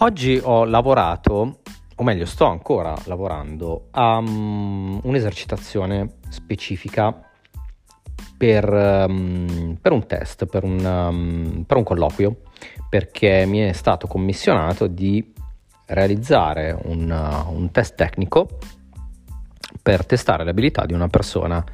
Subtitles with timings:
[0.00, 1.58] Oggi ho lavorato,
[1.96, 7.20] o meglio sto ancora lavorando, a um, un'esercitazione specifica
[8.36, 12.42] per, um, per, un test, per un, um, per un colloquio,
[12.88, 15.32] perché mi è stato commissionato di
[15.86, 18.46] realizzare un, uh, un test tecnico
[19.82, 21.64] per testare l'abilità di una persona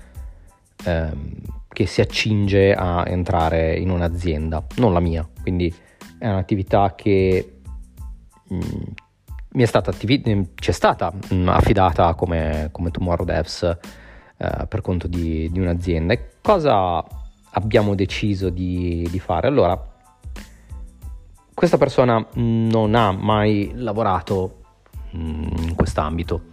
[0.87, 1.35] ehm,
[1.69, 5.73] che si accinge a entrare in un'azienda, non la mia, quindi
[6.19, 7.54] è un'attività che
[8.49, 13.63] mi è stata, attivi- mm, ci è stata mm, affidata come, come Tomorrow Devs
[14.37, 16.13] eh, per conto di, di, un'azienda.
[16.13, 17.05] E cosa
[17.51, 19.47] abbiamo deciso di, di fare?
[19.47, 19.93] Allora,
[21.55, 24.63] questa persona non ha mai lavorato
[25.13, 26.47] in quest'ambito,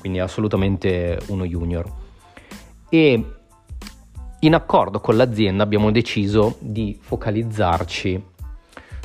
[0.00, 1.92] quindi è assolutamente uno junior.
[2.88, 3.24] E
[4.40, 8.24] in accordo con l'azienda abbiamo deciso di focalizzarci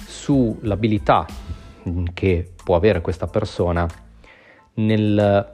[0.06, 1.26] sull'abilità
[2.14, 3.88] che può avere questa persona
[4.76, 5.52] nel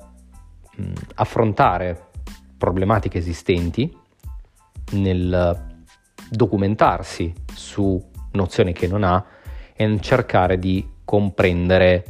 [0.75, 2.05] mh, affrontare
[2.57, 3.95] problematiche esistenti,
[4.91, 5.75] nel
[6.29, 9.23] documentarsi su nozioni che non ha
[9.75, 12.03] e nel cercare di comprendere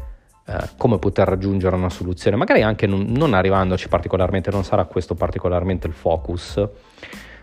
[0.46, 5.14] eh, come poter raggiungere una soluzione, magari anche non, non, arrivandoci particolarmente, non sarà questo
[5.14, 6.66] particolarmente il focus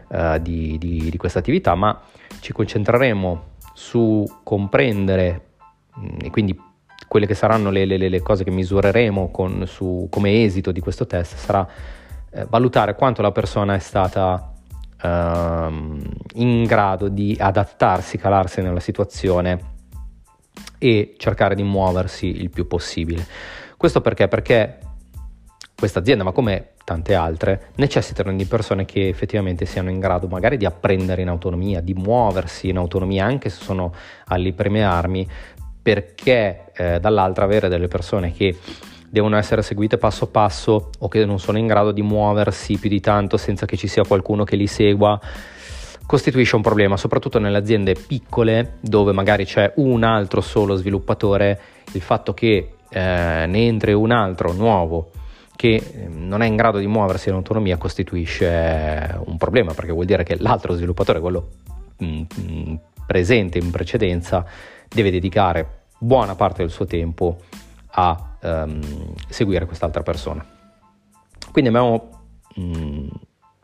[0.09, 2.01] eh, di, di, di questa attività, ma
[2.41, 5.44] ci concentreremo su comprendere
[6.21, 6.59] e quindi
[7.09, 11.07] quelle che saranno le, le, le cose che misureremo con, su, come esito di questo
[11.07, 11.67] test sarà
[12.31, 14.53] eh, valutare quanto la persona è stata
[15.01, 16.03] ehm,
[16.35, 19.73] in grado di adattarsi, calarsi nella situazione
[20.79, 23.25] e cercare di muoversi il più possibile.
[23.77, 24.29] Questo perché?
[24.29, 24.79] Perché
[25.77, 30.57] questa azienda, ma come tante altre, necessitano di persone che effettivamente siano in grado magari
[30.57, 33.93] di apprendere in autonomia, di muoversi in autonomia, anche se sono
[34.27, 35.29] alle prime armi,
[35.85, 38.57] perché eh, dall'altra avere delle persone che
[39.11, 43.01] devono essere seguite passo passo o che non sono in grado di muoversi più di
[43.01, 45.21] tanto senza che ci sia qualcuno che li segua
[46.07, 51.61] costituisce un problema, soprattutto nelle aziende piccole dove magari c'è un altro solo sviluppatore,
[51.93, 55.11] il fatto che eh, ne entri un altro nuovo
[55.55, 60.07] che ehm, non è in grado di muoversi in autonomia costituisce un problema perché vuol
[60.07, 61.49] dire che l'altro sviluppatore, quello
[61.99, 64.45] mh, mh, presente in precedenza,
[64.89, 67.39] deve dedicare buona parte del suo tempo
[67.97, 68.81] a um,
[69.29, 70.45] seguire quest'altra persona.
[71.51, 72.11] Quindi abbiamo
[72.55, 73.07] mh,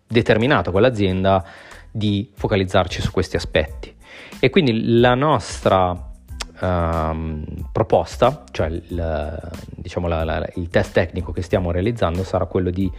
[0.06, 1.44] determinato con l'azienda
[1.90, 3.92] di focalizzarci su questi aspetti
[4.38, 11.42] e quindi la nostra uh, proposta, cioè il, diciamo la, la, il test tecnico che
[11.42, 12.90] stiamo realizzando sarà quello di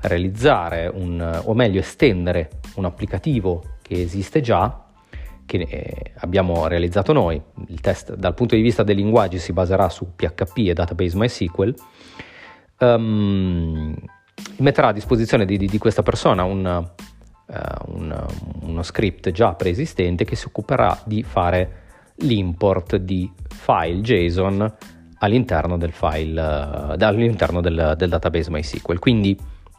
[0.00, 4.86] realizzare un, o meglio estendere un applicativo che esiste già
[5.48, 7.40] che eh, abbiamo realizzato noi.
[7.68, 11.74] Il test dal punto di vista dei linguaggi si baserà su PHP e Database MySQL.
[12.80, 13.96] Um,
[14.58, 16.86] metterà a disposizione di, di, di questa persona un,
[17.46, 18.26] uh, un,
[18.60, 21.86] uno script già preesistente che si occuperà di fare
[22.16, 24.76] l'import di file JSON
[25.20, 28.98] all'interno del file, uh, all'interno del, del database MySQL.
[28.98, 29.36] Quindi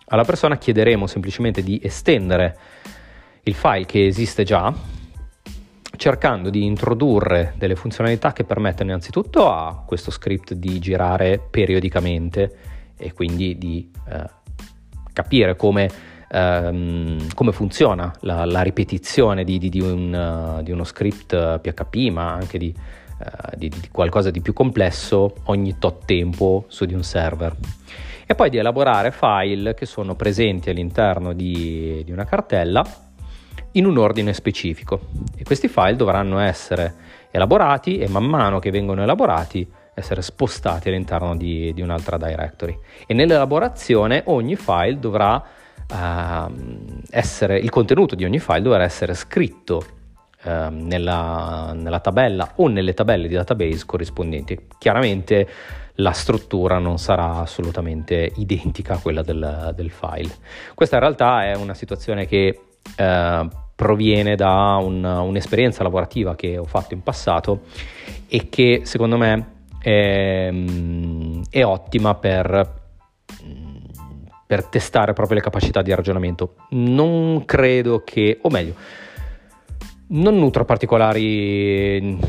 [0.07, 2.57] alla persona chiederemo semplicemente di estendere
[3.44, 4.97] il file che esiste già
[6.00, 12.56] cercando di introdurre delle funzionalità che permettono innanzitutto a questo script di girare periodicamente
[12.96, 14.30] e quindi di eh,
[15.12, 15.90] capire come,
[16.32, 21.96] ehm, come funziona la, la ripetizione di, di, di, un, uh, di, uno script PHP,
[22.12, 27.54] ma anche di, uh, qualcosa di più complesso ogni tot tempo su di un server.
[28.26, 33.09] E poi di elaborare file che sono presenti all'interno di una cartella
[33.74, 35.00] in un ordine specifico.
[35.38, 36.94] E questi file dovranno essere
[37.31, 42.78] elaborati e man mano che vengono elaborati essere spostati all'interno di, di un'altra directory.
[43.06, 45.44] E nell'elaborazione ogni file dovrà
[45.90, 46.53] uh,
[47.09, 49.86] essere il contenuto di ogni file dovrà essere scritto
[50.44, 54.68] uh, nella, nella tabella o nelle tabelle di database corrispondenti.
[54.77, 55.48] Chiaramente
[55.95, 60.33] la struttura non sarà assolutamente identica a quella del, del file.
[60.74, 66.65] Questa in realtà è una situazione che eh, proviene da un, un'esperienza lavorativa che ho
[66.65, 67.62] fatto in passato
[68.27, 72.74] e che secondo me è, mm, è ottima per,
[74.45, 76.56] per testare proprio le capacità di ragionamento.
[76.71, 78.74] Non credo che, o meglio,
[80.07, 82.19] non nutro particolari,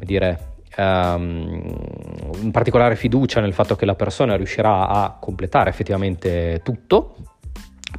[0.00, 7.16] dire, um, particolare fiducia nel fatto che la persona riuscirà a completare effettivamente tutto,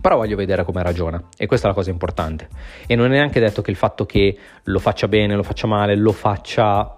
[0.02, 2.50] però voglio vedere come ragiona e questa è la cosa importante.
[2.88, 5.96] E non è neanche detto che il fatto che lo faccia bene, lo faccia male,
[5.96, 6.96] lo faccia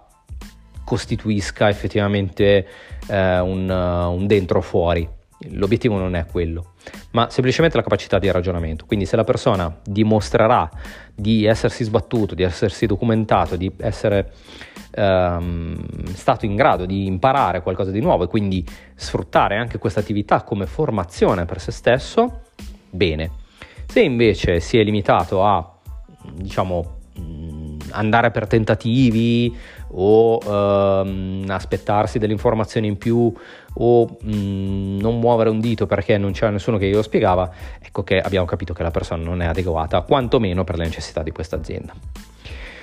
[0.83, 2.67] costituisca effettivamente
[3.07, 5.07] eh, un, un dentro fuori.
[5.49, 6.73] L'obiettivo non è quello,
[7.11, 8.85] ma semplicemente la capacità di ragionamento.
[8.85, 10.69] Quindi se la persona dimostrerà
[11.13, 14.31] di essersi sbattuto, di essersi documentato, di essere
[14.91, 18.65] ehm, stato in grado di imparare qualcosa di nuovo e quindi
[18.95, 22.42] sfruttare anche questa attività come formazione per se stesso,
[22.93, 23.31] bene.
[23.85, 25.77] Se invece si è limitato a,
[26.33, 27.01] diciamo,
[27.91, 29.55] andare per tentativi
[29.95, 33.31] o ehm, aspettarsi delle informazioni in più
[33.75, 38.19] o mh, non muovere un dito perché non c'era nessuno che glielo spiegava, ecco che
[38.19, 41.93] abbiamo capito che la persona non è adeguata, quantomeno per le necessità di questa azienda.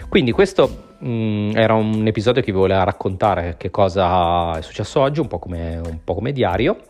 [0.09, 5.21] Quindi questo mh, era un episodio che vi voleva raccontare che cosa è successo oggi,
[5.21, 6.90] un po' come, un po come diario.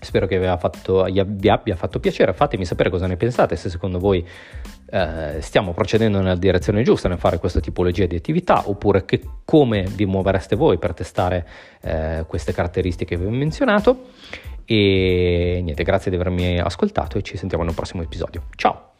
[0.00, 4.26] Spero che fatto, vi abbia fatto piacere, fatemi sapere cosa ne pensate, se secondo voi
[4.90, 9.82] eh, stiamo procedendo nella direzione giusta nel fare questa tipologia di attività oppure che, come
[9.82, 11.46] vi muovereste voi per testare
[11.82, 14.06] eh, queste caratteristiche che vi ho menzionato.
[14.64, 18.44] E niente, grazie di avermi ascoltato e ci sentiamo nel prossimo episodio.
[18.54, 18.92] Ciao!